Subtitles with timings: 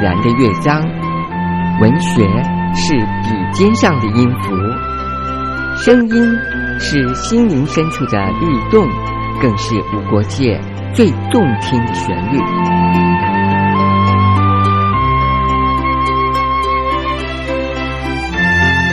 [0.00, 0.80] 然的乐章，
[1.80, 2.22] 文学
[2.72, 4.54] 是笔尖上的音符，
[5.76, 6.38] 声音
[6.78, 8.86] 是心灵深处的律动，
[9.42, 10.60] 更是无国界
[10.94, 12.38] 最动听的旋律。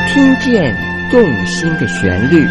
[0.07, 0.75] 听见
[1.11, 2.43] 动心的旋律。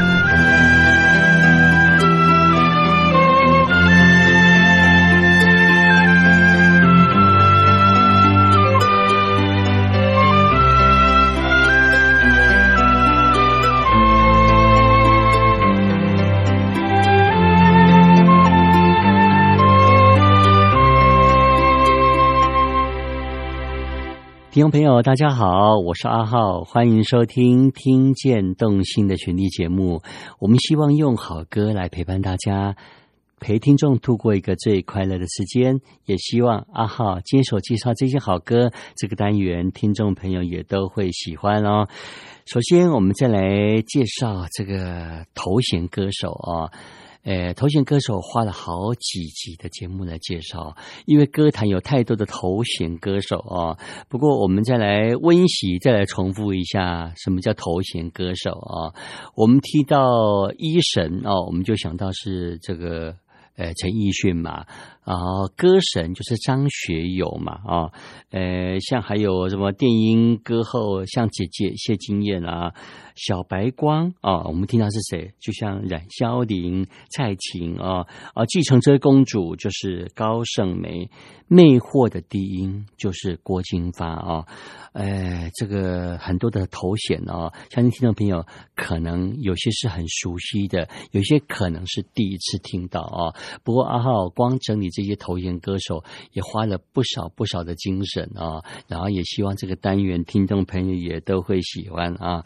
[24.55, 30.01] 听众朋友，大家好，我是阿浩，欢迎收听《听见动心的旋律》节目。
[30.39, 32.77] 我们希望用好歌来陪伴大家，
[33.41, 35.81] 陪听众度过一个最快乐的时间。
[36.05, 41.89] 也希望阿浩接手介绍这些好歌，这个单元听众朋友也都会喜欢哦。
[42.47, 46.71] 首先，我们再来介绍这个头衔歌手啊。
[47.25, 53.79] 呃，头衔歌手花了好几集的节目来介绍，因为歌坛有太多的头衔歌手啊。
[54.09, 58.95] 不过，我们再来温习，再来重复一下，什么叫头衔歌手啊？
[59.35, 63.17] 我们提到一神啊，我们就想到是这个。
[63.57, 64.67] 呃，陈奕迅嘛，
[65.05, 67.93] 然后歌神就是张学友嘛，啊，
[68.31, 72.75] 呃，像还有什么电音歌后，像姐姐谢金燕啊，
[73.15, 75.33] 小白光啊，我们听到是谁？
[75.39, 81.09] 就像冉萧玲、蔡琴啊，啊，继承车公主就是高胜梅，
[81.47, 84.47] 魅惑的低音就是郭金发啊。
[84.95, 93.35] 哎，这个很多的头衔哦，相信听众朋友可能有些是很熟悉的，有些可能是第一次听到啊。
[93.63, 98.63] 不过阿浩光整理这些头衔歌手，也花了不少不少的精神啊。
[98.89, 102.45] 然后也希望这个单元听众朋友也都会喜欢啊。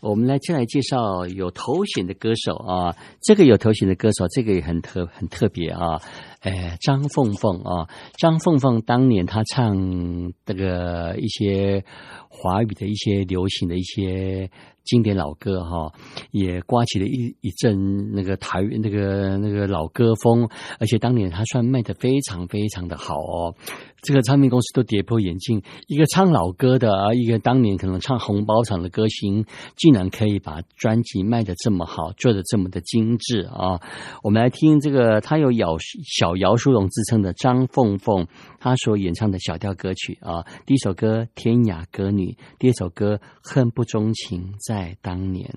[0.00, 6.00] 我们来先来介绍有头衔的歌手啊，这个有头衔的歌手，这个也很特很特别啊。
[6.44, 7.88] 哎，张凤凤啊，
[8.18, 9.74] 张凤凤当年她唱
[10.46, 11.84] 这个一些
[12.28, 14.50] 华语的一些流行的一些。
[14.84, 15.90] 经典老歌哈，
[16.30, 20.46] 也刮起了一一阵那个台那个那个老歌风，
[20.78, 23.54] 而且当年她算卖的非常非常的好哦，
[24.04, 33.80] 这个唱片公司都跌破眼镜，一个唱老歌的啊，一个当年可能唱红包场的歌星，竟然可以把专辑卖的这么好，做的这么的精致啊！
[34.22, 38.26] 我们来听这个，他有“小小姚淑荣”之称的张凤凤，
[38.60, 44.40] 他所演唱的小调歌曲啊，第一首歌《天涯歌女》，第二首歌《恨不钟情》。
[44.60, 45.50] 在当年。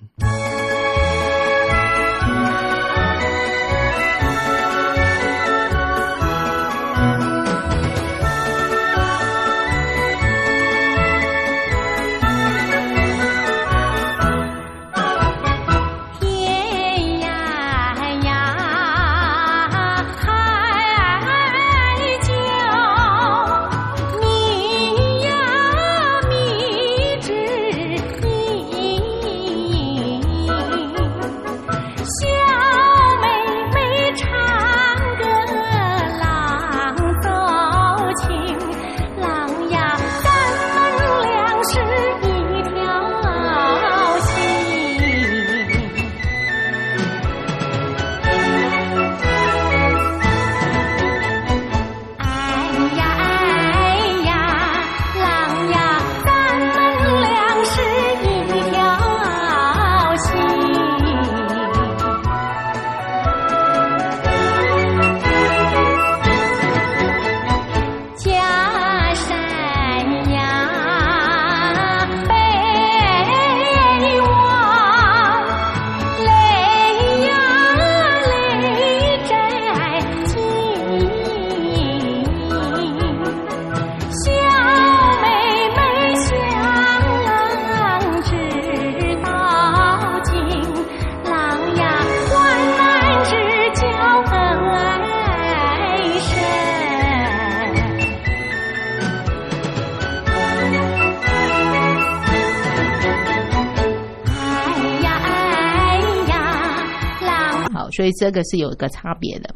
[107.98, 109.52] 所以这个是有一个差别的。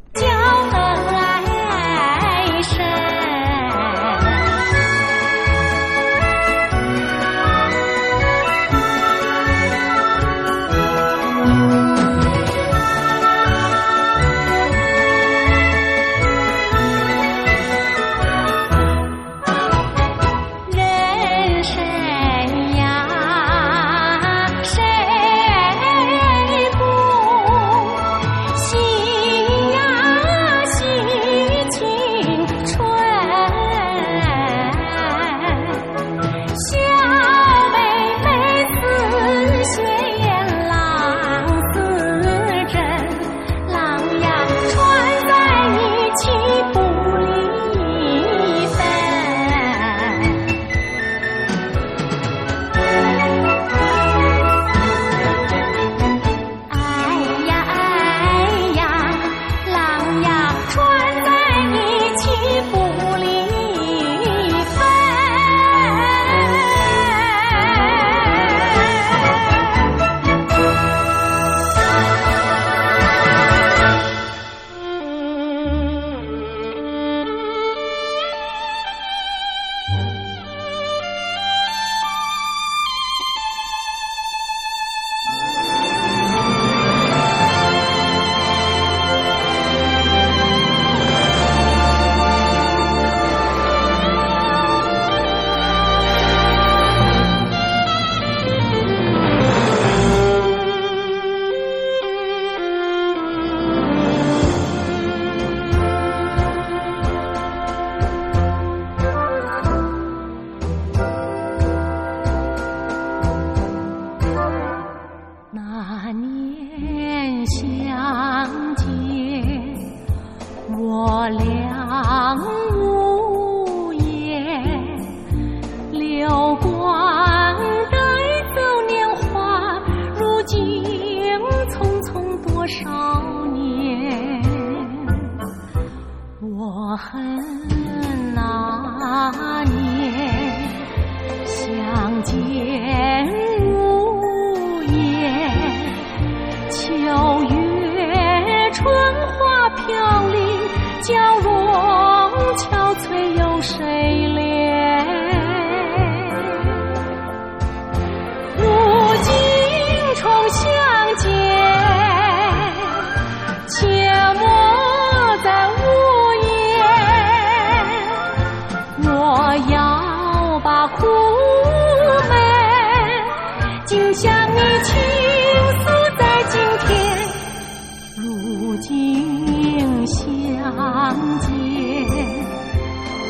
[181.13, 181.51] 相见，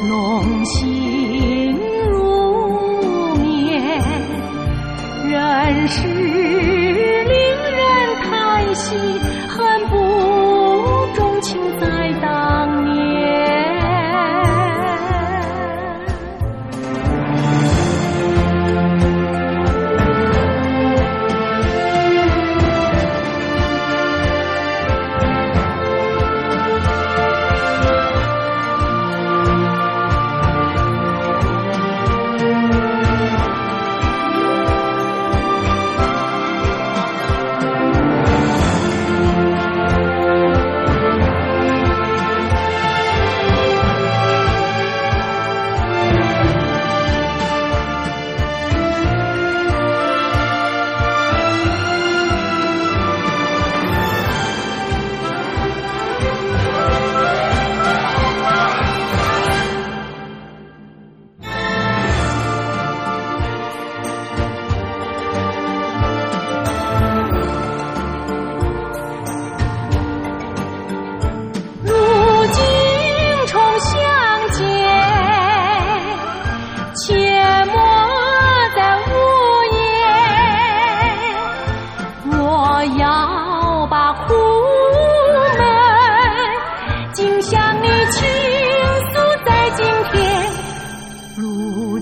[0.09, 1.02] 浓情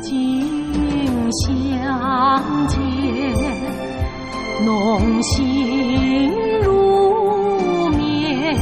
[0.02, 2.80] 今相见，
[4.64, 8.56] 浓心如绵。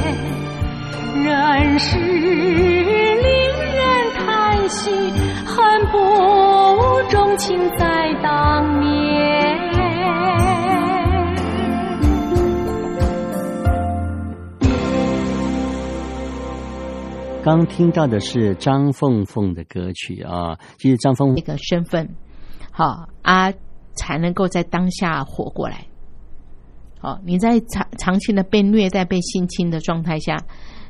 [1.24, 3.22] 人世令
[3.76, 3.80] 人
[4.18, 4.90] 叹息，
[5.46, 5.96] 恨不
[7.08, 9.37] 钟情在当年。
[17.48, 22.14] 刚听到的是张凤凤的歌曲啊，其实张凤那个身份，
[22.70, 23.50] 好啊，
[23.94, 25.86] 才能够在当下活过来。
[27.00, 30.44] 好，你在长长期的被虐待、被性侵的状态下，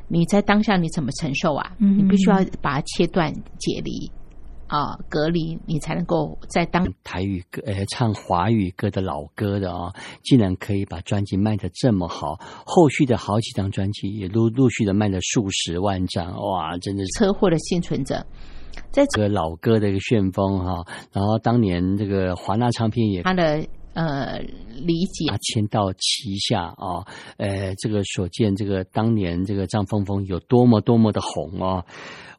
[0.09, 1.77] 你在当下你怎么承受啊？
[1.79, 4.11] 嗯你必须要把它切断、解离
[4.69, 9.91] 啊、隔离，你才能够在当台语歌，呃，唱华语歌的老歌的啊，
[10.23, 18.23] 竟然可以把专辑卖的这么好，后续的好几张专辑也陆陆续的卖了数十万张，哇，真的是车祸的幸存者，
[18.91, 27.03] 在这个老歌的一个旋风哈、然后当年这个华纳唱片也他的呃理解把它签到旗下啊，
[27.37, 31.83] 呃，这个所见这个当年这个张峰峰有多么多么的红哦。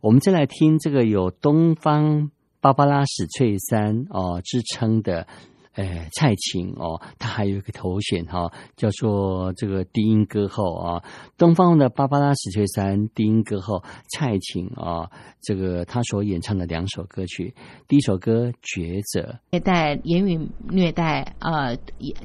[0.01, 2.31] 我们再来听这个有东方
[2.61, 5.27] 芭芭拉史翠珊哦之称的。
[5.75, 11.03] 诶，蔡琴哦，她还有一个头衔哈、叫做这个低音歌后啊。
[11.39, 15.09] 东方的芭芭拉史翠珊低音歌后蔡琴啊，
[15.41, 17.55] 这个她所演唱的两首歌曲，
[17.87, 19.21] 第一首歌《抉择》，
[19.53, 21.77] 虐待、言语虐待、呃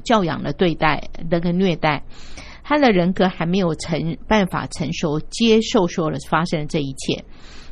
[0.04, 2.04] 教养的对待那个虐待，
[2.68, 7.24] 他的人格还没有成办法成熟接受所有的发生的这一切，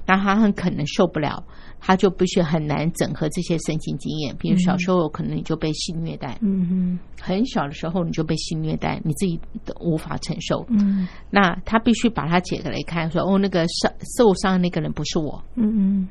[0.07, 1.43] 那他很可能受不了，
[1.81, 4.37] 他就必须很难整合这些身心经验。
[4.39, 10.65] 比如小时候可能你就被性虐待，嗯很小的时候你就被性虐待，你自己都无法承受。
[10.69, 16.09] 嗯那他必须把它解开来看，说哦，那个受受伤的那个人不是我，嗯嗯，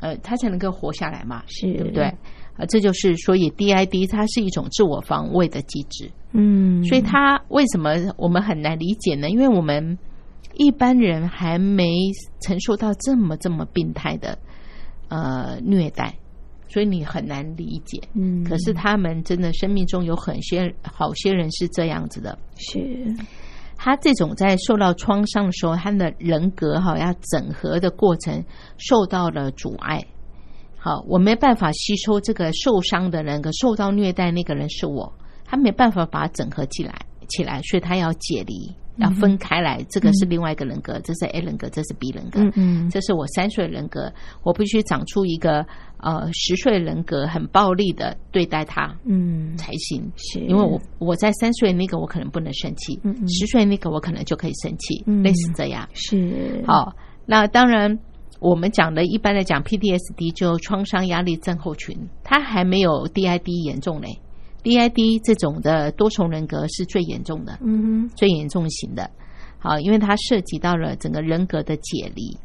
[0.00, 2.12] 呃，他才能够活下来嘛，是对不对？
[2.56, 9.28] 呃，这就是所以 DID 它是一种自我防卫的机制，嗯，所以它为什么我们很难理解呢？
[9.28, 9.98] 因为我们
[10.54, 11.84] 一般人还没
[12.40, 14.38] 承受到这么这么病态的
[15.08, 16.16] 呃虐待，
[16.68, 18.00] 所以你很难理解。
[18.14, 23.14] 嗯，可是他们真的生命中有很些好些人是这样子的，是
[23.76, 28.42] 他这种在受到创伤的时候，他的人格哈要整合的过程
[28.78, 30.02] 受到了阻碍。
[30.86, 35.12] 好，我没办法吸收这个受伤的人格，受到虐待那个人是我，
[35.44, 36.94] 他没办法把它整合起来
[37.26, 39.84] 起来，所以他要解离，要分开来。
[39.90, 42.40] 这个是另外一个人格，这是 A 人格，这是 B 人格。
[42.40, 44.12] 嗯嗯这是我三岁人格，
[44.44, 45.66] 我必须长出一个
[45.98, 50.08] 呃十岁人格，很暴力的对待他嗯，才行。
[50.14, 55.88] 是因为我我在三岁那个我可能不能生气嗯，嗯十岁那个我可能就可以生气，嗯类似这样。
[55.94, 57.98] 是好，那当然
[58.40, 64.18] 我们讲的一般来讲 PTSD 就创伤压力症候群，它还没有 DID 严重嘞。
[64.62, 69.10] DID 这种的多重人格是最严重的，嗯哼最严重型的。
[69.58, 72.36] 好，因为它涉及到了整个人格的解离。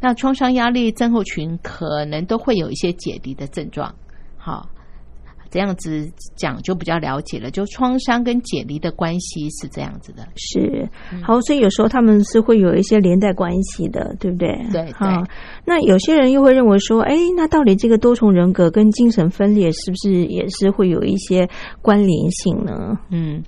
[0.00, 3.94] 那创伤压力症候群可能都会有一些解离的症状。
[4.36, 4.68] 好，
[5.50, 7.50] 这样子讲就比较了解了。
[7.50, 10.26] 就创伤跟解离的关系是这样子的。
[10.36, 10.88] 是
[11.22, 14.48] 好，所以有时候他们是会有一些连带关系的，对不对？
[14.72, 15.30] 对好对，
[15.64, 21.48] 那有些人又会认为说，哎，那到底这个多重人格跟精神分裂是不是也是会有一些
[21.82, 22.98] 关联性呢？
[23.10, 23.42] 嗯，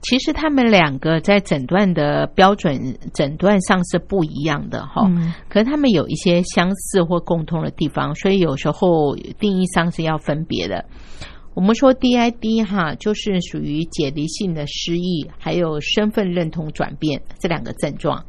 [0.00, 5.06] 其实他们两个在诊断的标准诊断上是不一样的哈。
[5.06, 10.84] 嗯可是他们有一些相似或共通的地方，所以有时候定义上是要分别的。
[11.54, 18.24] 我们说 DID 哈，就是属于解离性的失忆，还有身份认同转变这两个症状。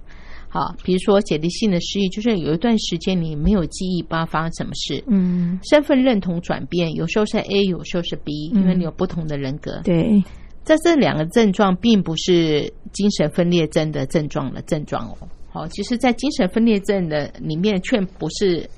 [0.50, 5.04] 好，比如说解离性的失忆，就是有一段时间你没有记忆，不知道发生什么事。
[5.08, 9.82] 嗯，身份认同转变，有时候是 A，有时候是 B，因为嗯你有不同的人格。
[9.84, 10.24] 对，
[10.64, 15.18] 在这两个症状并不是精神分裂症的症状的症状哦。
[15.50, 18.70] 好，其实，在精神分裂症的里面，却不是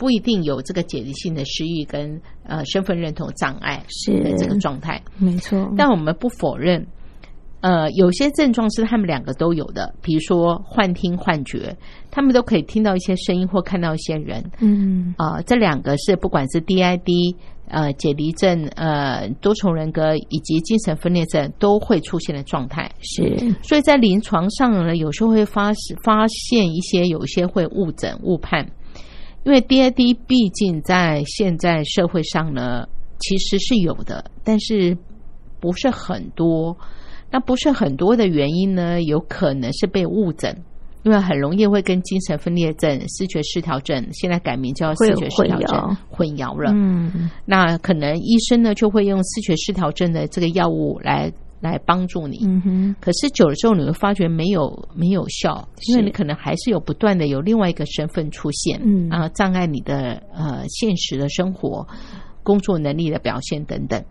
[0.00, 4.98] 不一定有这个解离性的失忆跟呃身份认同障碍是的这个状态。
[5.18, 5.70] 没错。
[5.76, 6.86] 但我们不否认，
[7.60, 11.76] 呃，有些症状是他们两个都有的，比如说幻听、幻觉，
[12.10, 14.42] 他们都可以听到一些声音或看到一些人。
[14.60, 17.36] 嗯啊、这两个是不管是 DID、
[17.68, 22.90] 呃解离症、呃多重人格以及精神分裂症都会出现的状态。
[23.00, 25.70] 是所以在临床上呢，有时候会发
[26.02, 28.66] 发现一些有一些会误诊误判，
[29.44, 32.86] 因为 DID 毕竟在现在社会上呢
[33.18, 34.96] 其实是有的，但是
[35.60, 36.76] 不是很多。
[37.30, 40.56] 那不是很多的原因呢，有可能是被误诊。
[41.02, 46.70] 因为很容易会跟精神分裂症、视觉失调症，现在改名叫视觉失调症混淆了。
[46.74, 52.38] 嗯那可能医生呢就会用视觉失调症的这个药物来来帮助你。
[52.44, 61.86] 嗯哼，可是久了之后，你会发觉没有没有效，因为你可能还是有不断的有另外一个身份出现，嗯啊，障碍你的呃现实的生活、
[62.42, 64.02] 工作能力的表现等等。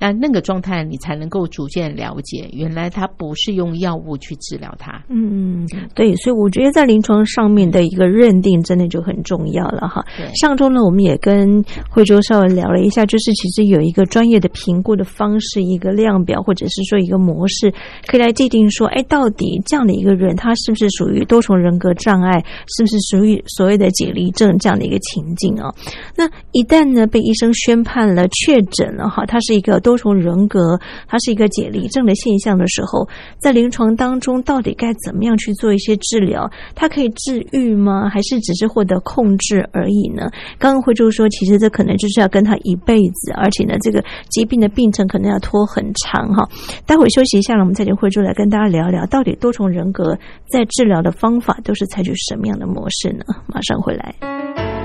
[0.00, 5.04] 那那个状态，你才能够逐渐了解，原来它不是用药物去治疗它。
[5.08, 10.04] 嗯，对，所以我觉得在临床上面的一个认定真的就很重要了哈。
[10.40, 17.72] 上周呢，我们也跟惠州稍微聊了一下，就是其实有一个专业的评估的方式，一个量表或者是说一个模式，
[18.06, 25.74] 可以来界定说，哎，到底这样的一个人，他是不是属于多重人格障碍，是不是属于所谓的解离症这样的一个情境啊？
[26.16, 30.78] 那一旦呢被医生宣判了确诊了哈，他是一个多多重人格，
[31.08, 36.48] 它是一个解离症的现象的时候，在临床当中到底该怎么样去做一些治疗？
[36.76, 38.08] 它可以治愈吗？
[38.08, 40.30] 还是只是获得控制而已呢？
[40.60, 46.48] 刚刚慧珠说，其实这可能就是要跟他一辈子，而且呢，这个疾病的病程可能要拖很长哈。
[46.86, 50.16] 待会休息一下呢，我们再请慧珠来跟大家聊聊，到底多重人格
[50.52, 53.24] 在治疗的方法都是采取什么样的模式呢？
[53.48, 54.79] 马上回来。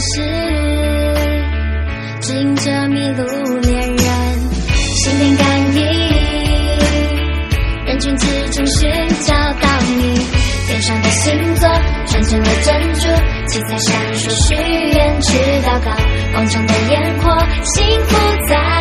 [0.00, 0.22] 是
[2.20, 3.24] 指引着迷路
[3.62, 3.98] 恋人
[4.94, 5.82] 心电感应
[7.84, 8.88] 人群之中寻
[9.24, 10.20] 找到你
[10.68, 11.68] 天上的星座
[12.06, 13.00] 串成了珍珠
[13.48, 15.90] 七彩闪烁许愿池祷告
[16.32, 18.16] 广场的烟火幸福
[18.48, 18.77] 在。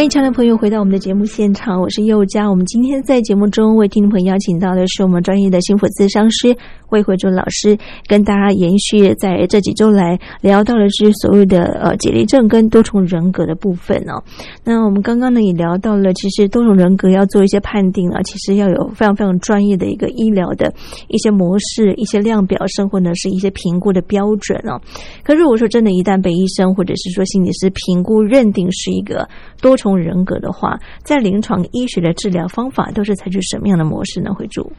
[0.00, 2.48] 欢迎亲爱的朋友回到我们的节目现场，我是佑佳。
[2.48, 6.56] 我们今天在节目中为听众朋友邀请到的是我们专业的幸福咨商师
[6.88, 14.24] 魏慧珠老师，跟大家延续在这几周来聊到的是所谓的呃解离症跟多重人格的部分哦。
[14.64, 20.72] 那我们刚刚呢也聊到了，其实多重人格要做一些判定啊，其实要有非常非常专业的一个医疗的
[21.08, 24.80] 一些模式、一些量表，甚或呢是一些评估的标准哦。
[25.22, 29.28] 可如果说真的，一旦被医生或者是说心理师评估认定是一个
[29.60, 34.32] 多重人格的话，在临床医学的治疗方法都是采取什么样的模式呢？
[34.34, 34.70] 会主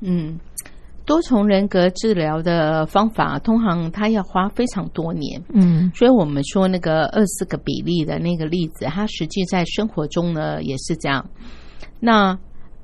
[0.00, 0.38] 嗯，
[1.04, 5.42] 多重人格治疗的方法，通常它要花非常多年。
[5.52, 11.28] 嗯所以我们说那个二四个比例的那个例子，它实际在生活中呢也是这样。
[11.98, 12.38] 那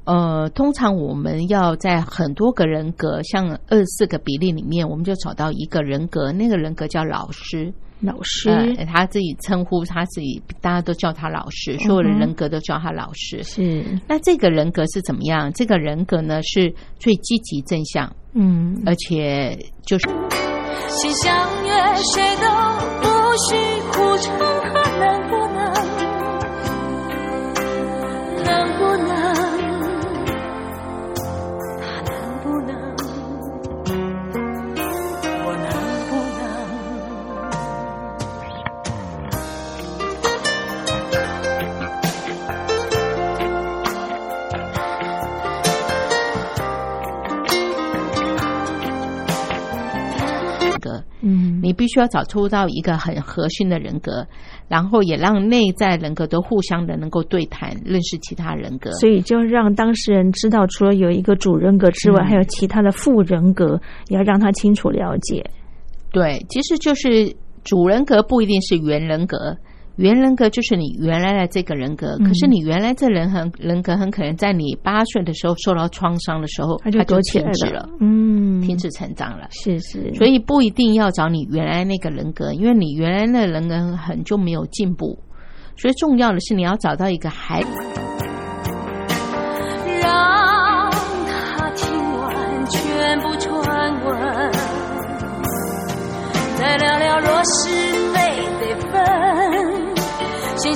[0.05, 7.73] 呃，通常我们要在很多个人格，像二四个比例里面，我们就找到一个人格，那个人格叫老师。
[8.01, 13.43] 老师、呃，他自己称呼他自己，大家都叫他老师，所有的人格都叫他老师。
[13.43, 15.53] 是那这个人格是怎么样？
[15.55, 20.09] 这个人格呢是最积极正向，嗯而且就是
[20.89, 22.47] 心相约，谁都
[23.01, 23.09] 不
[23.49, 23.57] 许
[23.93, 25.54] 哭成他能不
[51.25, 54.27] 嗯你必须要找出到一个很核心的人格，
[54.69, 58.93] 然后也让内在人格都互相的能够对谈，认识其他人格。
[58.93, 65.45] 所以就让当事人知道，除了有一个主人格之外，嗯还有其他的副人格，也要让他清楚了解。
[66.13, 67.35] 对，其实就是
[67.65, 69.57] 主人格不一定是原人格，
[69.97, 79.47] 原人格就是你原来的这个人格，嗯可是你原来这人很人格很可能在你八岁的时候受到创伤的时候，他就停止了，嗯，停止成长了。
[79.51, 85.19] 是是，所以不一定要找你原来那个人格，因为你原来的人格很就没有进步。
[85.77, 87.61] 所以重要的是你要找到一个还
[90.01, 90.54] 让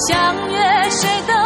[0.06, 1.37] 相约谁的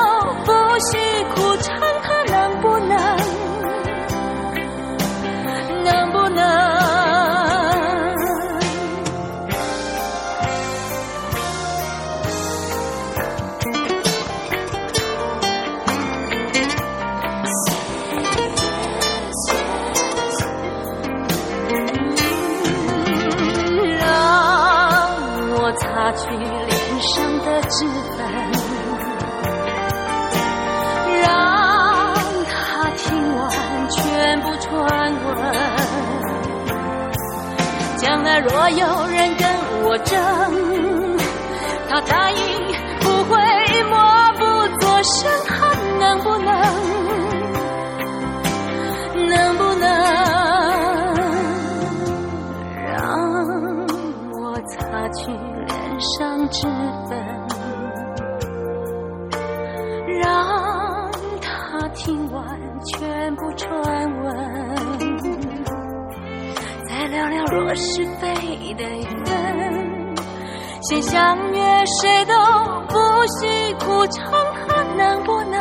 [38.62, 39.44] 所有人跟
[39.82, 40.16] 我争，
[41.90, 42.38] 他答应
[43.00, 43.36] 不会
[43.90, 43.98] 默
[44.38, 45.28] 不作声，
[68.82, 70.16] 缘分，
[70.82, 72.34] 先相约谁都
[72.88, 72.94] 不
[73.40, 74.32] 许苦撑，
[74.68, 75.32] 他能不？
[75.44, 75.60] 能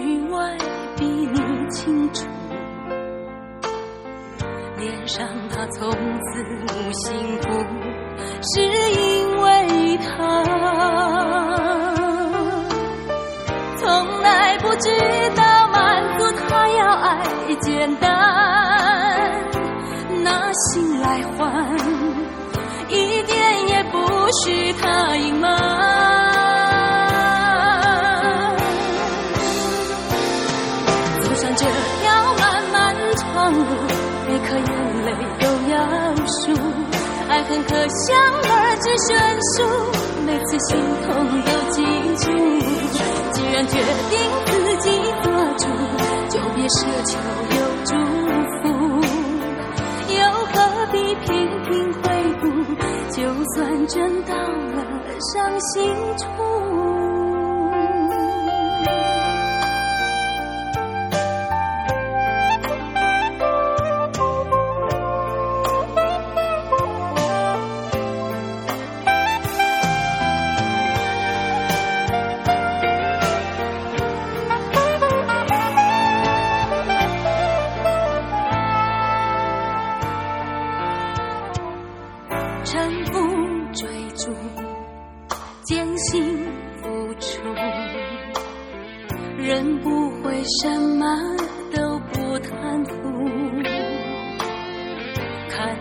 [0.00, 0.56] 局外
[0.96, 2.26] 比你清楚，
[4.78, 7.48] 脸上他从此无幸福，
[8.42, 10.42] 是因为他
[13.76, 14.88] 从来不知
[15.36, 17.20] 道满足他要爱
[17.60, 18.08] 简单，
[20.24, 21.76] 拿心来换，
[22.88, 23.98] 一点也不
[24.44, 25.59] 许他隐瞒。
[38.10, 39.08] 将儿子悬
[39.54, 39.62] 殊，
[40.26, 40.68] 每次心
[41.06, 41.08] 痛
[41.46, 41.78] 都记
[42.16, 42.26] 住。
[43.32, 43.72] 既然决
[44.10, 44.12] 定
[44.46, 44.86] 自己
[45.22, 45.64] 做主，
[46.28, 47.10] 就别奢求
[47.56, 47.90] 有祝
[48.58, 48.64] 福，
[50.12, 50.20] 又
[50.52, 50.54] 何
[50.90, 50.94] 必
[51.24, 51.28] 频
[51.62, 51.70] 频
[52.02, 52.04] 回
[52.40, 52.44] 顾？
[53.12, 53.16] 就
[53.54, 54.78] 算真到了
[55.32, 55.70] 伤心
[56.18, 56.89] 处。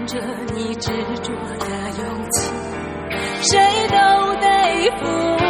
[0.09, 0.19] 着
[0.55, 0.91] 你执
[1.21, 1.67] 着的
[1.99, 2.51] 勇气，
[3.43, 3.95] 谁都
[4.37, 4.47] 得
[4.97, 5.48] 服。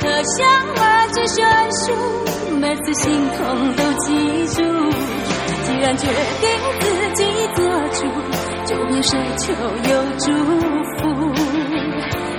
[0.00, 0.38] 可想
[0.76, 0.82] 而
[1.12, 1.36] 知悬
[1.72, 1.86] 殊，
[2.56, 3.04] 每次心
[3.36, 3.38] 痛
[3.74, 4.06] 都记
[4.54, 4.56] 住。
[5.64, 6.06] 既然决
[6.40, 6.46] 定
[6.80, 6.82] 自
[7.14, 7.22] 己
[7.54, 7.58] 做
[7.90, 7.98] 主，
[8.66, 9.46] 就别奢求
[9.90, 10.26] 有祝
[10.98, 11.02] 福，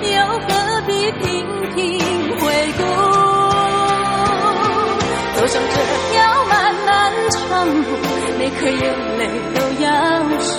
[0.02, 0.12] 又
[0.46, 0.48] 何
[0.86, 1.24] 必频
[1.74, 1.78] 频
[2.38, 2.42] 回
[2.78, 2.80] 顾？
[5.36, 5.76] 走上这
[6.12, 6.14] 条
[6.48, 6.52] 漫
[6.86, 6.88] 漫
[7.30, 7.80] 长路，
[8.38, 8.82] 每颗眼
[9.18, 9.20] 泪
[9.54, 9.86] 都要
[10.40, 10.58] 数，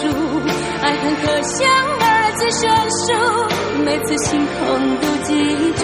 [0.81, 1.59] 爱恨可想
[2.51, 2.75] 相
[3.07, 3.13] 守，
[3.85, 4.59] 每次心痛
[4.97, 5.29] 都记
[5.73, 5.81] 住。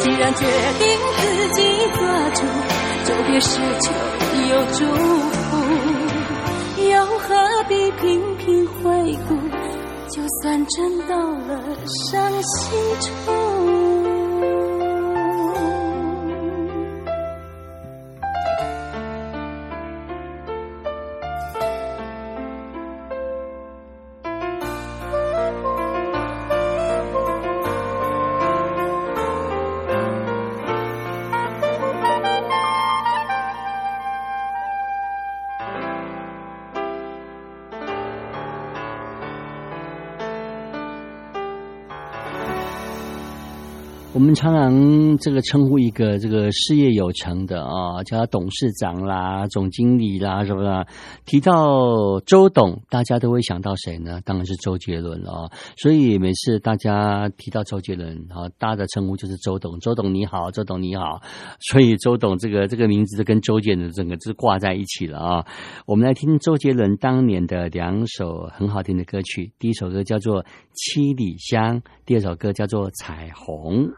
[0.00, 0.44] 既然决
[0.78, 0.82] 定
[1.16, 1.22] 自
[1.54, 1.58] 己
[1.94, 2.00] 做
[2.34, 2.38] 主，
[3.04, 3.48] 就别奢
[3.80, 3.84] 求
[4.50, 4.78] 有祝
[5.40, 5.52] 福，
[6.90, 7.28] 又何
[7.68, 8.02] 必频
[8.36, 8.82] 频回
[9.26, 9.34] 顾？
[10.10, 11.50] 就算真到了
[12.10, 13.33] 伤心处。
[44.24, 50.86] 我们常常这个称呼一个这个事业有成的啊，叫他董事长啦、总经理啦，是不是？
[51.26, 54.22] 提到周董，大家都会想到谁呢？
[54.24, 55.50] 当然是周杰伦了啊。
[55.76, 59.78] 所以每次大家提到周杰伦啊，大家的称呼就是周董。
[59.80, 61.20] 周董你好，周董你好。
[61.60, 65.46] 所以周董这个这个名字就跟周杰伦整个是挂在一起了啊。
[65.84, 73.88] 我们来听周杰伦当年的两首很好听的歌曲，第一首歌叫做《七里香》，第二首歌叫做《彩虹》。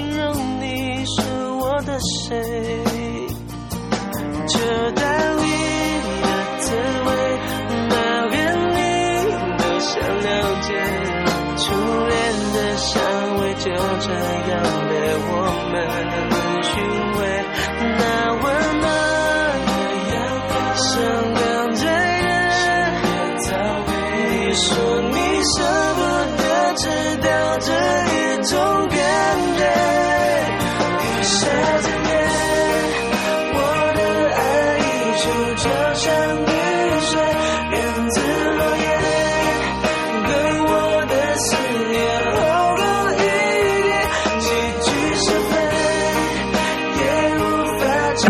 [0.00, 0.32] 形容
[0.62, 1.20] 你是
[1.60, 2.40] 我的谁。
[4.48, 4.58] 这
[4.92, 5.02] 道
[5.36, 5.44] 理
[6.22, 6.26] 的
[6.60, 6.72] 滋
[7.04, 7.08] 味，
[7.90, 7.94] 哪
[8.30, 8.34] 个
[8.64, 8.78] 你
[9.58, 10.28] 都想了
[10.62, 10.68] 解。
[11.58, 11.64] 初
[12.08, 12.16] 恋
[12.54, 12.88] 的香
[13.40, 13.64] 味就
[14.00, 14.08] 这
[14.50, 14.52] 样
[14.88, 14.90] 被
[15.28, 15.32] 我
[15.70, 15.76] 们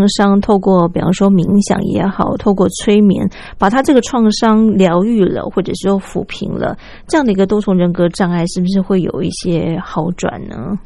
[0.00, 10.78] 创伤透过比方说冥想也好，透过催眠，把他这个创伤疗愈了，或者说抚平了，这样的一个多重人格障碍，是不是会有一些好转呢？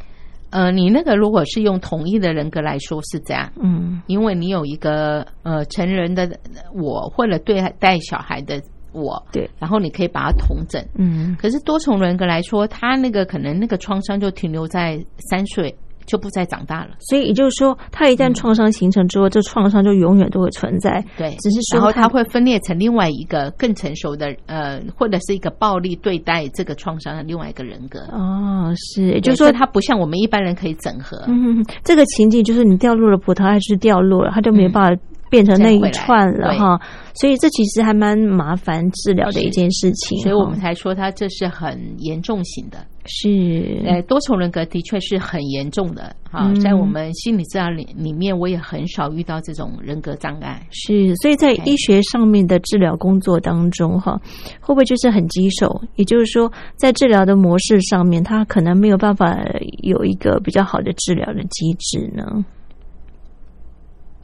[0.50, 6.28] 呃，你那个如果是用统一的人格来说是这样，嗯因为你有一个呃成人的
[6.72, 8.60] 我或者对待小孩的
[8.92, 10.80] 我，对，然后你可以把它统整。
[10.96, 15.74] 嗯可是多重人格来说，他那个可能那个创伤就停留在三岁，
[16.06, 16.90] 就不再长大了。
[17.00, 21.04] 所以也就是说，他一旦创伤形成之后，这创伤就永远都会存在。
[21.16, 28.00] 对，只是说他然后它会分裂成另外一个更成熟的呃，或者是一个暴力对待这个创伤的另外一个人格。
[28.12, 31.22] 哦，是，也也就是说，他不像我们一般人可以整合。
[31.28, 35.02] 嗯，这个情景就是你掉落了葡萄，还是掉落了，他就没办法
[35.34, 36.80] 变成那一串了哈。
[37.14, 40.16] 所以这其实还蛮麻烦治疗的一件事情。
[40.18, 42.78] 所以我们才说它这是很严重型的。
[43.06, 50.66] 是呃，多重人格的确是很严重的哈，嗯在我们心理治疗里里面，我也很少遇到这种人格障碍。
[50.70, 54.18] 是，所以在医学上面的治疗工作当中，哈，
[54.60, 55.82] 会不会就是很棘手？
[55.96, 59.38] 也就是说，在治疗的模式上面，它可能没有办法
[59.82, 62.24] 有一个比较好的治疗的机制呢？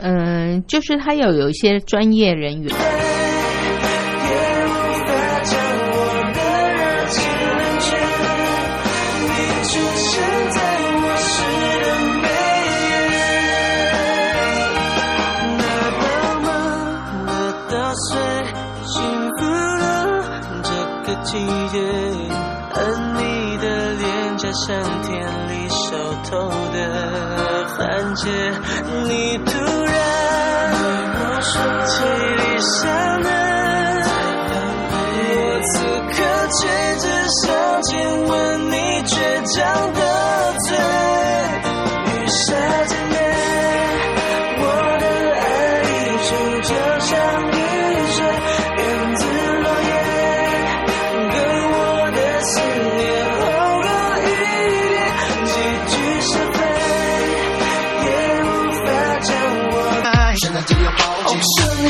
[0.02, 2.74] 嗯、就是他要有一些专业人员，也
[4.66, 4.72] 无
[5.06, 5.10] 法
[5.44, 5.52] 将
[5.92, 5.94] 我
[6.34, 6.40] 的
[6.72, 7.20] 热情
[7.58, 7.86] 冷却。
[9.26, 9.28] 你
[9.68, 10.10] 出现
[10.50, 10.58] 在
[10.96, 11.30] 我诗
[11.84, 11.86] 的
[12.22, 12.24] 每
[12.86, 12.90] 页，
[15.58, 15.62] 那
[16.00, 16.02] 饱
[16.40, 16.48] 满
[17.26, 17.30] 的
[17.70, 18.08] 稻穗，
[18.86, 18.94] 幸
[19.36, 19.84] 福了
[20.62, 20.68] 这
[21.04, 21.28] 个季
[21.68, 21.76] 节。
[23.12, 23.18] 你
[23.58, 24.02] 的脸
[24.38, 24.66] 颊像
[25.02, 25.10] 田
[25.48, 25.78] 里熟
[26.30, 26.30] 透
[26.72, 26.78] 的
[27.76, 27.78] 番
[28.16, 28.22] 茄，
[29.06, 29.10] 你
[39.52, 39.89] 你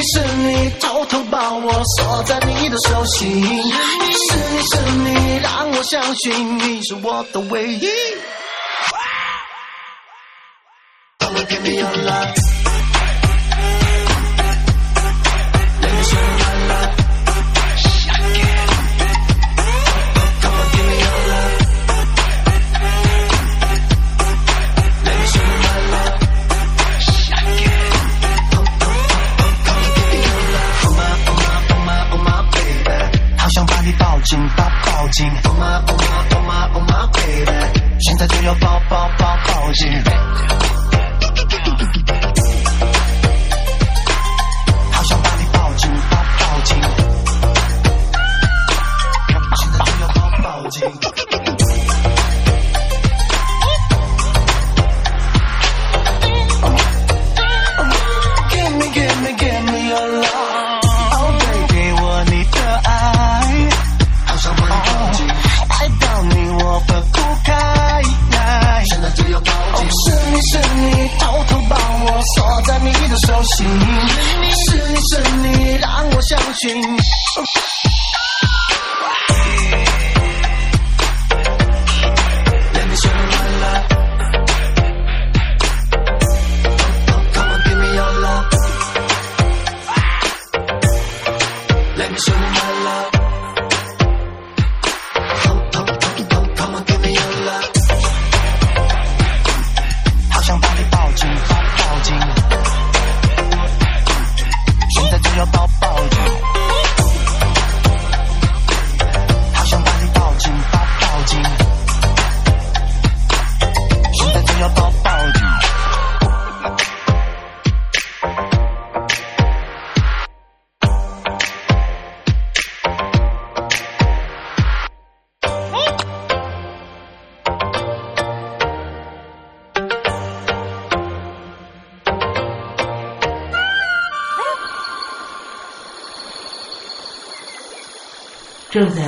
[0.03, 3.43] 是你，偷偷把我锁在你的手心。
[3.43, 7.89] 是你是你，让我相信你是我的唯一。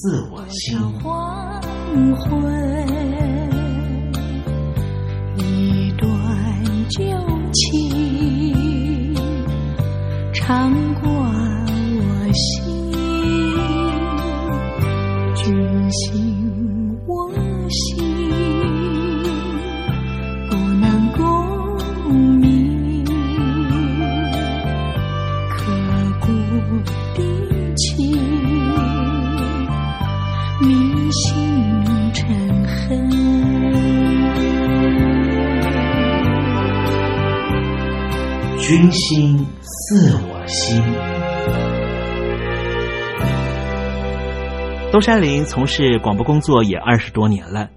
[0.00, 0.78] 自我小。
[1.02, 1.60] 黄
[2.16, 2.40] 昏，
[5.36, 6.08] 一段
[6.88, 7.04] 旧
[7.52, 9.14] 情
[10.32, 10.72] 唱
[11.02, 11.19] 过
[38.70, 40.80] 君心似我心。
[44.92, 47.70] 东山林从事广播工作也二十多年了，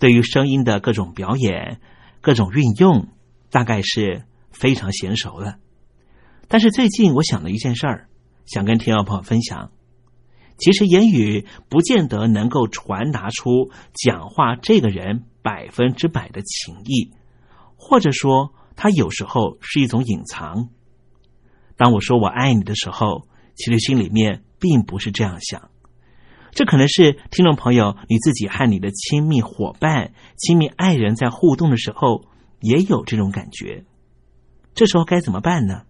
[0.00, 1.78] 对于声音的各种表演、
[2.20, 3.06] 各种运用，
[3.52, 5.58] 大概是非常娴熟了。
[6.48, 8.08] 但是最近我想了一件事儿，
[8.44, 9.70] 想跟听众朋友分享。
[10.56, 17.12] 其实言语不见得能够传达出讲话这个人百分之百的情意，
[17.76, 20.68] 或者说，它有时候是一种隐藏。
[21.76, 23.26] 当我说我爱你的时候，
[23.56, 25.68] 其实心里面并不是这样想。
[26.52, 32.26] 这可能是听众朋友你自己和你的亲密伙伴、亲密爱人在互动的时候
[32.60, 33.84] 也有这种感觉。
[34.74, 35.82] 这时候该怎么办呢？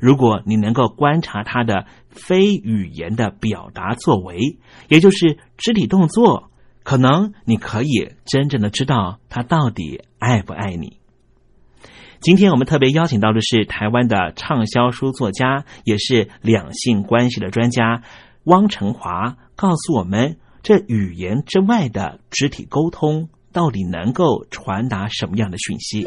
[0.00, 4.58] 如果你能够观察他的非语言的表达作为，
[4.88, 6.50] 也就是肢体动作，
[6.82, 11.03] 可能你可以真正的知道他到底爱不爱你。
[12.24, 18.00] 今天我们特别邀请到的是台湾的畅销书作家，也是两性关系的专家
[18.44, 26.06] 汪成华，告诉我们这语言之外的肢体沟通到底能够传达什么样的讯息。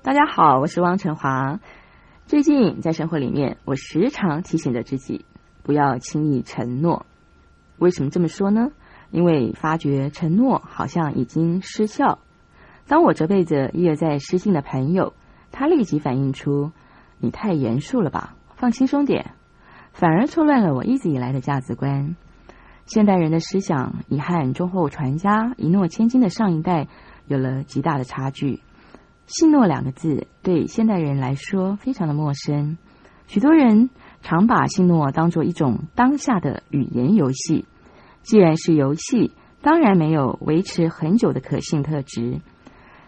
[0.00, 1.58] 大家好，我是汪晨华。
[2.24, 5.24] 最近在生活里面，我时常提醒着自己
[5.64, 7.04] 不要轻易承诺。
[7.78, 8.68] 为什么这么说呢？
[9.10, 12.18] 因为发觉承诺好像已经失效，
[12.86, 15.14] 当我责备着一而再失信的朋友，
[15.50, 16.72] 他立即反映出
[17.18, 19.32] ：“你太严肃了吧，放轻松点。”
[19.92, 22.14] 反而错乱了我一直以来的价值观。
[22.86, 26.86] 现代人的思想已和忠厚传家、一诺千金的上一代
[27.26, 28.60] 有了极大的差距。
[29.26, 32.78] 信诺两个字对现代人来说非常的陌生，
[33.26, 33.90] 许多人
[34.22, 37.66] 常把信诺当作一种当下的语言游戏。
[38.28, 42.42] 既然是游戏，当然没有维持很久的可信特质。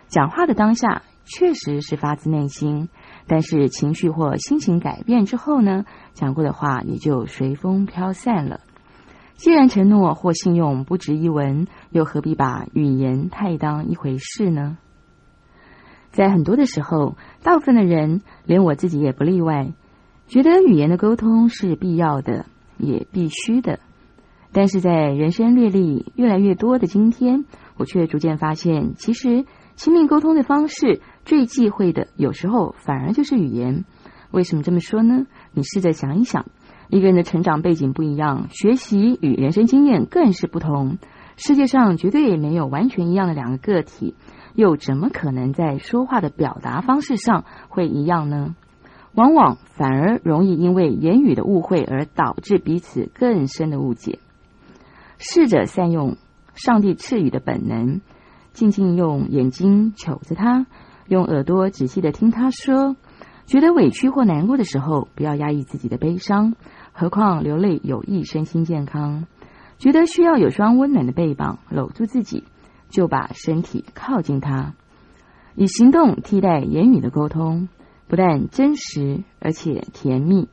[0.08, 2.88] 讲话的当下确实是发自内心，
[3.26, 8.60] 但是情绪或心情改变之后呢，讲过的话也就随风飘散了。
[9.34, 14.78] 既然承诺或信用不值一文，又何必把语言太当一回事呢？
[16.12, 19.70] 在很多的时候，大部分的人，连我自己也不例外，
[20.28, 22.46] 觉得语言的沟通是必要的，
[22.78, 23.80] 也必须的。
[24.52, 27.44] 但是在人生阅历越来越多的今天，
[27.76, 29.44] 我却逐渐发现，其实
[29.76, 33.84] 亲密沟通的方式最忌讳的，有时候反而就是语言。
[34.30, 35.26] 为什么这么说呢？
[35.52, 36.46] 你试着想一想，
[36.88, 40.98] 一个人的成长背景不一样，学习与人生经验更是不同。
[41.36, 44.14] 世界上绝对没有完全一样的两个个体。
[44.56, 48.56] 又怎么可能在说话的表达方式上会一样呢？
[49.14, 54.18] 往往反而容易因为言语的误会而导致彼此更深的误解。
[55.20, 56.16] 试着善用
[56.54, 58.00] 上帝赐予的本能，
[58.52, 60.66] 静静用眼睛瞅着他，
[61.06, 62.96] 用耳朵仔细的听他说。
[63.46, 66.54] 觉得委屈或难过的时候，不要压抑自己的悲伤，
[66.92, 69.26] 何况流泪有益身心健康。
[69.78, 72.42] 觉得需要有双温暖的背膀搂住自己。
[72.88, 74.74] 就把身体靠近他，
[75.54, 77.68] 以行动替代言语的沟通，
[78.08, 80.48] 不但真实，而且甜蜜。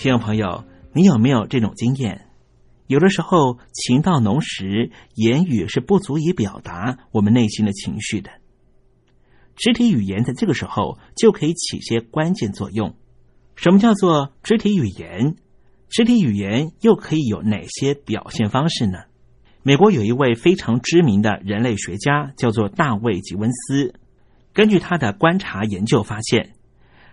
[0.00, 2.26] 听众朋友，你有没有这种经验？
[2.86, 8.30] 有的时候情到浓时，言语是不足以表达我们内心的情绪的。
[9.56, 12.96] 肢体语言在这个时候就可以起些关键作用。
[13.56, 15.36] 什么叫做肢体语言？
[15.90, 19.00] 肢体语言又可以有哪些表现方式呢？
[19.62, 23.92] 美国有一位非常知名的人类学家，叫做大卫·吉温斯。
[24.54, 26.54] 根据他的观察研究发现。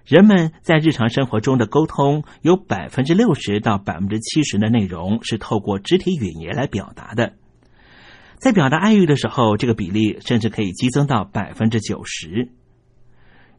[0.08, 7.34] 人们在日常生活中的沟通，有百分之六十到百分之七十的内容是透过肢体语言来表达的。
[8.38, 12.54] 在表达爱欲的时候，这个比例甚至可以激增到百分之九十。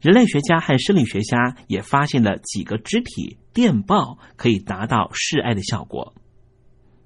[0.01, 6.15] 人类学家和生理学家也发现了几个肢体电报可以达到示爱的效果。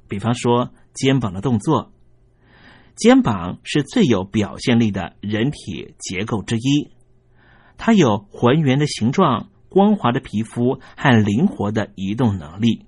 [0.07, 1.93] 比方说，肩膀的动作，
[2.95, 6.93] 肩膀是最有表现力的人体结构之一。
[7.85, 12.87] 它有浑圆的形状、光滑的皮肤和灵活的移动能力，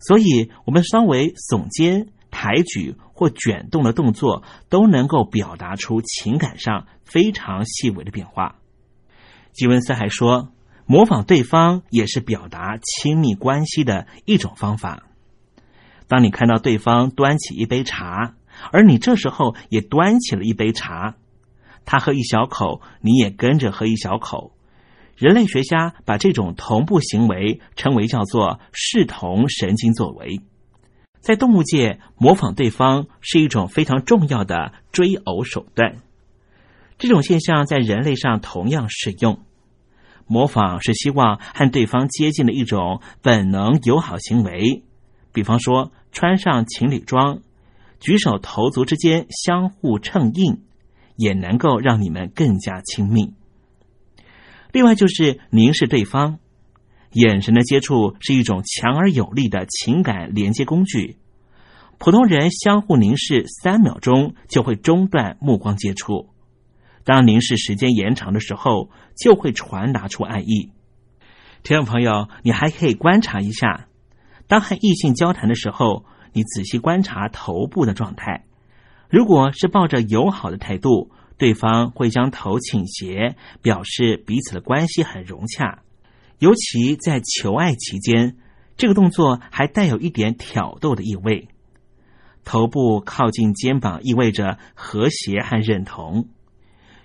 [0.00, 8.56] 所以我们稍微耸肩、抬举或卷动的动作，都能够表达出情感上非常细微的变化。
[9.52, 10.48] 吉文斯还说，
[10.86, 15.02] 模仿对方也是表达亲密关系的一种方法。
[16.08, 18.36] 当你看到对方端起一杯茶，
[18.72, 21.16] 而你这时候也端起了一杯茶。
[21.84, 24.52] 他喝一小口，你也跟着喝一小口。
[25.16, 30.40] 人类学家把这种同步行为称为叫做视同神经作为。
[31.20, 35.96] 在动物界，模仿对方是一种非常重要的追偶手段。
[36.98, 39.40] 这种现象在人类上同样适用。
[40.26, 44.82] 模仿是希望和对方接近的一种本能友好行为。
[45.32, 47.40] 比方说，穿上情侣装，
[48.00, 50.62] 举手投足之间相互衬应。
[51.16, 53.34] 也能够让你们更加亲密。
[54.72, 56.38] 另外，就是凝视对方，
[57.12, 61.16] 眼神的接触是一种强而有力的情感连接工具。
[61.98, 66.28] 普通人相互凝视三秒钟就会中断目光接触，
[67.04, 70.72] 当凝视时间延长的时候，就会传达出爱意。
[71.62, 73.86] 听众朋友，你还可以观察一下，
[74.48, 78.44] 当和异性交谈的时候，你仔细观察头部的状态。
[79.14, 85.84] 如果是抱着友好的态度，对方会将头倾斜，表示彼此的关系很融洽。
[86.40, 88.36] 尤其在求爱期间，
[88.76, 91.46] 这个动作还带有一点挑逗的意味。
[92.42, 96.28] 头部靠近肩膀意味着和谐和认同。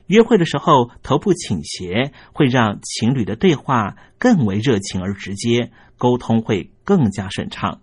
[0.07, 7.81] 约会的时候，头部倾斜会让情侣的对话更为热情而直接，沟通会更加顺畅。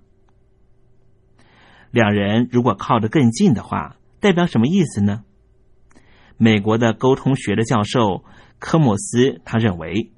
[1.93, 5.25] 两人如果靠得更近的话，代表什么意思呢？
[6.37, 8.25] 美国的沟通学的教授
[8.59, 10.11] 科莫斯他认为，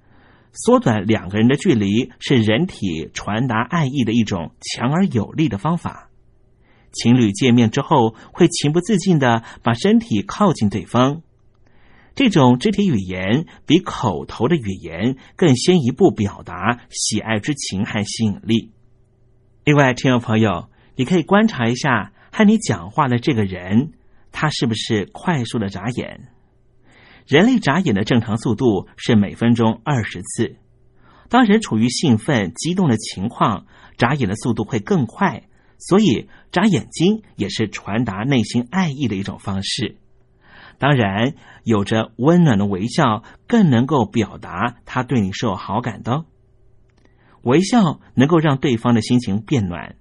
[0.53, 6.11] 缩短两个人的距离是人体传达爱意的一种强而有力的方法。
[6.91, 11.23] 情侣见面之后，会情不自禁的把身体靠近对方。
[12.15, 18.73] 这种肢体语言比口头的语言更先一步表达喜爱之情和吸引力。
[19.65, 23.95] 另外，听众朋友，你可以观察一下和你讲话的这个人，
[24.31, 26.29] 他是不是快速的眨眼？
[27.27, 30.55] 人类眨眼的正常速度是每分钟二十次。
[31.29, 33.67] 当人处于兴奋、激动的情况，
[33.97, 35.49] 眨眼的速度会更快。
[35.79, 39.97] 所以，眨眼睛也是传达内心爱意的一种方式。
[40.79, 41.35] 当然，
[41.65, 46.25] 有着温暖的微笑更能够表达他对你是有好感的。
[47.43, 49.97] 微笑能够让对方的心情变暖，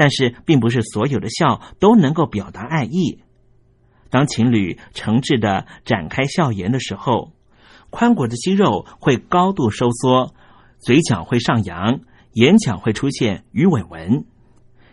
[0.00, 3.18] 但是并不是所有的笑都能够表达爱意。
[4.08, 7.32] 当情侣诚挚的展开笑颜的时候，
[7.90, 10.32] 髋骨的肌肉会高度收缩，
[10.78, 12.00] 嘴角会上扬，
[12.32, 14.24] 眼角会出现鱼尾纹。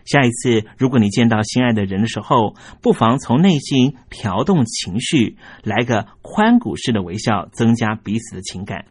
[0.04, 8.84] 下一次，如果你见到心爱的人的时候，不妨从内心调动情绪，来个宽骨式的微笑，增加彼此的情感。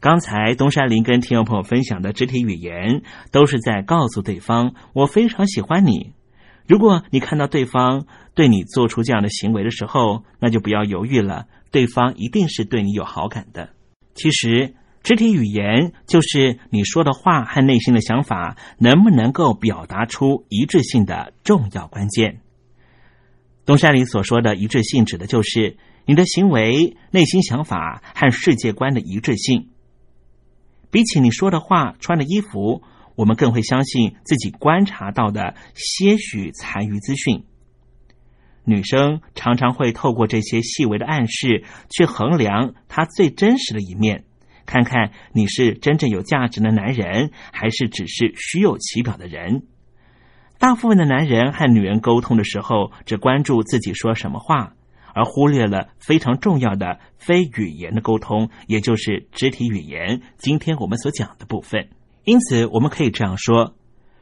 [0.00, 6.14] 刚才东山林跟听众朋友分享的肢体语言，都是在告诉对方我非常喜欢你。
[6.66, 13.70] 如果你看到对方对你做出这样的行为的时候，那就不要犹豫了，对方一定是对你有好感的。
[14.14, 14.74] 其实。
[15.02, 22.42] 肢体语言就是你说的话和内心的想法能不能够表达出一致性的重要关键。
[23.64, 29.70] 东山林所说的一致性，指的就是你的行为、内心想法和世界观的一致性。
[30.90, 32.82] 比起你说的话、穿的衣服，
[33.14, 37.44] 我们更会相信自己观察到的些许残余资讯。
[38.64, 44.24] 女生常常会透过这些细微的暗示去衡量她最真实的一面。
[44.66, 49.62] 看看你是真正有价值的男人，还是只是虚有其表的人？
[50.58, 54.74] 大部分的男人和女人沟通的时候，只关注自己说什么话，
[55.20, 60.22] 而忽略了非常重要的非语言的沟通，也就是肢体语言。
[60.38, 61.90] 今天我们所讲的部分，
[62.24, 63.74] 因此我们可以这样说：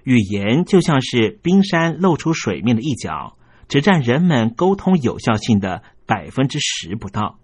[0.03, 3.37] 语言就像是冰山露出水面的一角，
[3.69, 7.39] 只占人们沟通有效性的百分之十不到，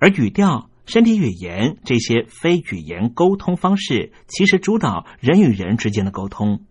[0.00, 0.68] 而语调。
[0.84, 6.64] 身体语言这些非语言沟通方式，其实主导人与人之间的沟通。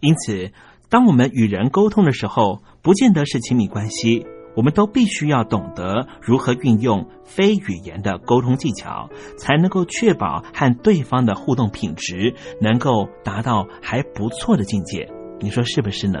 [0.00, 0.50] 因此，
[0.88, 15.10] 当我们与人沟通的时候，不见得是亲密关系，我们都必须要懂得如何运用非语言的沟通技巧，才能够确保和对方的互动品质能够达到还不错的境界。
[15.40, 16.20] 你说是不是呢？